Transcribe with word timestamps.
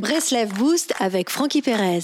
Breslev 0.00 0.54
Boost 0.54 0.94
avec 0.98 1.28
Frankie 1.28 1.60
Perez. 1.60 2.00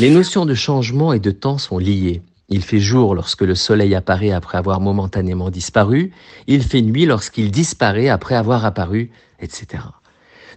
Les 0.00 0.08
notions 0.08 0.46
de 0.46 0.54
changement 0.54 1.12
et 1.12 1.18
de 1.18 1.30
temps 1.30 1.58
sont 1.58 1.76
liées. 1.76 2.22
Il 2.48 2.62
fait 2.62 2.80
jour 2.80 3.14
lorsque 3.14 3.42
le 3.42 3.54
soleil 3.54 3.94
apparaît 3.94 4.30
après 4.30 4.56
avoir 4.56 4.80
momentanément 4.80 5.50
disparu, 5.50 6.12
il 6.46 6.62
fait 6.62 6.80
nuit 6.80 7.04
lorsqu'il 7.04 7.50
disparaît 7.50 8.08
après 8.08 8.34
avoir 8.34 8.64
apparu, 8.64 9.10
etc. 9.40 9.82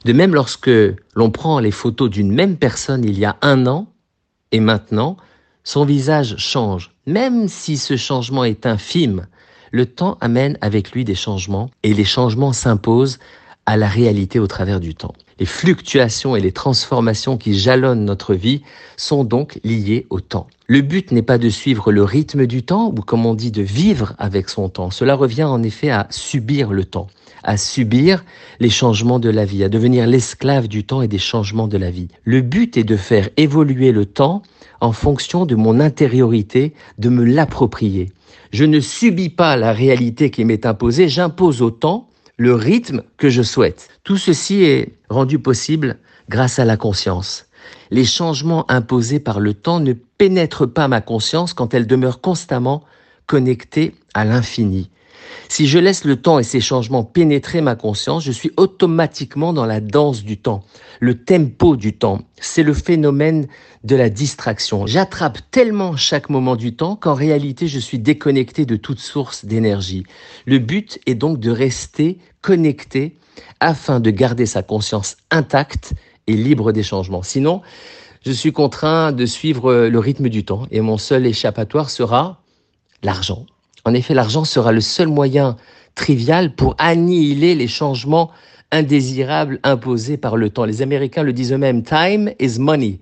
De 0.05 0.13
même, 0.13 0.33
lorsque 0.33 0.71
l'on 1.13 1.29
prend 1.29 1.59
les 1.59 1.71
photos 1.71 2.09
d'une 2.09 2.31
même 2.31 2.55
personne 2.55 3.03
il 3.03 3.19
y 3.19 3.25
a 3.25 3.35
un 3.41 3.67
an 3.67 3.87
et 4.53 4.61
maintenant, 4.61 5.17
son 5.63 5.85
visage 5.85 6.35
change. 6.37 6.91
Même 7.05 7.47
si 7.47 7.77
ce 7.77 7.97
changement 7.97 8.43
est 8.43 8.65
infime, 8.65 9.27
le 9.71 9.85
temps 9.85 10.17
amène 10.21 10.57
avec 10.61 10.91
lui 10.91 11.05
des 11.05 11.15
changements 11.15 11.69
et 11.83 11.93
les 11.93 12.05
changements 12.05 12.53
s'imposent 12.53 13.19
à 13.65 13.77
la 13.77 13.87
réalité 13.87 14.39
au 14.39 14.47
travers 14.47 14.79
du 14.79 14.95
temps. 14.95 15.13
Les 15.41 15.47
fluctuations 15.47 16.35
et 16.35 16.39
les 16.39 16.51
transformations 16.51 17.35
qui 17.35 17.57
jalonnent 17.57 18.05
notre 18.05 18.35
vie 18.35 18.61
sont 18.95 19.23
donc 19.23 19.59
liées 19.63 20.05
au 20.11 20.19
temps. 20.19 20.45
Le 20.67 20.81
but 20.81 21.11
n'est 21.11 21.23
pas 21.23 21.39
de 21.39 21.49
suivre 21.49 21.91
le 21.91 22.03
rythme 22.03 22.45
du 22.45 22.61
temps 22.61 22.93
ou 22.95 23.01
comme 23.01 23.25
on 23.25 23.33
dit 23.33 23.49
de 23.49 23.63
vivre 23.63 24.13
avec 24.19 24.49
son 24.49 24.69
temps. 24.69 24.91
Cela 24.91 25.15
revient 25.15 25.45
en 25.45 25.63
effet 25.63 25.89
à 25.89 26.05
subir 26.11 26.71
le 26.71 26.85
temps, 26.85 27.07
à 27.41 27.57
subir 27.57 28.23
les 28.59 28.69
changements 28.69 29.17
de 29.17 29.31
la 29.31 29.43
vie, 29.43 29.63
à 29.63 29.69
devenir 29.69 30.05
l'esclave 30.05 30.67
du 30.67 30.83
temps 30.83 31.01
et 31.01 31.07
des 31.07 31.17
changements 31.17 31.67
de 31.67 31.79
la 31.79 31.89
vie. 31.89 32.09
Le 32.23 32.41
but 32.41 32.77
est 32.77 32.83
de 32.83 32.95
faire 32.95 33.27
évoluer 33.35 33.91
le 33.91 34.05
temps 34.05 34.43
en 34.79 34.91
fonction 34.91 35.47
de 35.47 35.55
mon 35.55 35.79
intériorité, 35.79 36.75
de 36.99 37.09
me 37.09 37.23
l'approprier. 37.23 38.11
Je 38.51 38.63
ne 38.63 38.79
subis 38.79 39.29
pas 39.29 39.57
la 39.57 39.73
réalité 39.73 40.29
qui 40.29 40.45
m'est 40.45 40.67
imposée, 40.67 41.09
j'impose 41.09 41.63
au 41.63 41.71
temps 41.71 42.10
le 42.41 42.55
rythme 42.55 43.03
que 43.17 43.29
je 43.29 43.43
souhaite. 43.43 43.89
Tout 44.03 44.17
ceci 44.17 44.63
est 44.63 44.93
rendu 45.09 45.37
possible 45.37 45.99
grâce 46.27 46.57
à 46.57 46.65
la 46.65 46.75
conscience. 46.75 47.45
Les 47.91 48.03
changements 48.03 48.65
imposés 48.67 49.19
par 49.19 49.39
le 49.39 49.53
temps 49.53 49.79
ne 49.79 49.93
pénètrent 49.93 50.65
pas 50.65 50.87
ma 50.87 51.01
conscience 51.01 51.53
quand 51.53 51.75
elle 51.75 51.85
demeure 51.85 52.19
constamment 52.19 52.83
connectée 53.27 53.93
à 54.15 54.25
l'infini. 54.25 54.89
Si 55.49 55.67
je 55.67 55.79
laisse 55.79 56.03
le 56.03 56.15
temps 56.15 56.39
et 56.39 56.43
ses 56.43 56.61
changements 56.61 57.03
pénétrer 57.03 57.61
ma 57.61 57.75
conscience, 57.75 58.23
je 58.23 58.31
suis 58.31 58.51
automatiquement 58.57 59.53
dans 59.53 59.65
la 59.65 59.79
danse 59.79 60.23
du 60.23 60.37
temps, 60.37 60.63
le 60.99 61.23
tempo 61.23 61.75
du 61.75 61.93
temps. 61.93 62.21
C'est 62.39 62.63
le 62.63 62.73
phénomène 62.73 63.47
de 63.83 63.95
la 63.95 64.09
distraction. 64.09 64.87
J'attrape 64.87 65.39
tellement 65.51 65.95
chaque 65.95 66.29
moment 66.29 66.55
du 66.55 66.75
temps 66.75 66.95
qu'en 66.95 67.13
réalité 67.13 67.67
je 67.67 67.79
suis 67.79 67.99
déconnecté 67.99 68.65
de 68.65 68.75
toute 68.75 68.99
source 68.99 69.45
d'énergie. 69.45 70.05
Le 70.45 70.59
but 70.59 70.99
est 71.05 71.15
donc 71.15 71.39
de 71.39 71.51
rester 71.51 72.17
connecté 72.41 73.17
afin 73.59 73.99
de 73.99 74.09
garder 74.09 74.45
sa 74.45 74.63
conscience 74.63 75.17
intacte 75.29 75.93
et 76.27 76.33
libre 76.33 76.71
des 76.71 76.83
changements. 76.83 77.23
Sinon, 77.23 77.61
je 78.25 78.31
suis 78.31 78.51
contraint 78.51 79.11
de 79.11 79.25
suivre 79.25 79.87
le 79.87 79.99
rythme 79.99 80.29
du 80.29 80.45
temps 80.45 80.67
et 80.71 80.81
mon 80.81 80.97
seul 80.97 81.25
échappatoire 81.25 81.89
sera 81.89 82.41
l'argent. 83.03 83.45
En 83.85 83.93
effet, 83.93 84.13
l'argent 84.13 84.43
sera 84.43 84.71
le 84.71 84.81
seul 84.81 85.07
moyen 85.07 85.57
trivial 85.95 86.55
pour 86.55 86.75
annihiler 86.77 87.55
les 87.55 87.67
changements 87.67 88.31
indésirables 88.71 89.59
imposés 89.63 90.17
par 90.17 90.37
le 90.37 90.49
temps. 90.49 90.65
Les 90.65 90.81
Américains 90.81 91.23
le 91.23 91.33
disent 91.33 91.51
eux-mêmes, 91.51 91.83
time 91.83 92.31
is 92.39 92.59
money. 92.59 92.99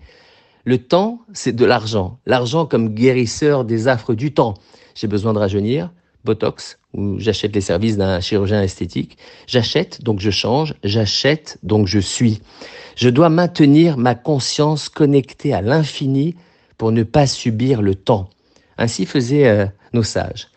Le 0.64 0.78
temps, 0.78 1.22
c'est 1.34 1.56
de 1.56 1.66
l'argent. 1.66 2.20
L'argent 2.26 2.66
comme 2.66 2.90
guérisseur 2.90 3.66
des 3.66 3.88
affres 3.88 4.14
du 4.14 4.34
temps. 4.34 4.56
J'ai 4.96 5.08
besoin 5.08 5.34
de 5.34 5.40
rajeunir, 5.40 5.92
Botox, 6.26 6.80
ou 6.94 7.20
j'achète 7.20 7.56
les 7.56 7.62
services 7.62 7.98
d'un 7.98 8.20
chirurgien 8.20 8.62
esthétique. 8.62 9.18
J'achète, 9.48 10.04
donc 10.04 10.20
je 10.20 10.32
change. 10.32 10.74
J'achète, 10.84 11.58
donc 11.64 11.88
je 11.88 12.00
suis. 12.00 12.42
Je 12.96 13.10
dois 13.10 13.30
maintenir 13.30 13.98
ma 13.98 14.16
conscience 14.16 14.90
connectée 14.90 15.54
à 15.54 15.62
l'infini 15.62 16.36
pour 16.78 16.92
ne 16.92 17.04
pas 17.04 17.28
subir 17.28 17.82
le 17.82 17.96
temps. 17.96 18.30
Ainsi 18.78 19.06
faisaient 19.06 19.48
euh, 19.48 19.66
nos 19.94 20.04
sages. 20.04 20.48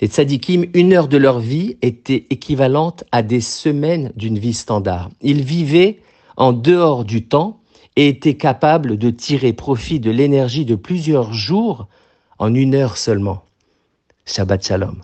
Les 0.00 0.08
tzadikim, 0.08 0.66
une 0.74 0.92
heure 0.92 1.08
de 1.08 1.16
leur 1.16 1.38
vie 1.38 1.76
était 1.82 2.26
équivalente 2.30 3.04
à 3.12 3.22
des 3.22 3.40
semaines 3.40 4.12
d'une 4.16 4.38
vie 4.38 4.54
standard. 4.54 5.10
Ils 5.22 5.42
vivaient 5.42 6.00
en 6.36 6.52
dehors 6.52 7.04
du 7.04 7.26
temps 7.26 7.60
et 7.96 8.08
étaient 8.08 8.36
capables 8.36 8.98
de 8.98 9.10
tirer 9.10 9.52
profit 9.52 10.00
de 10.00 10.10
l'énergie 10.10 10.64
de 10.64 10.74
plusieurs 10.74 11.32
jours 11.32 11.86
en 12.38 12.52
une 12.54 12.74
heure 12.74 12.96
seulement. 12.96 13.44
Shabbat 14.26 14.64
Shalom. 14.64 15.02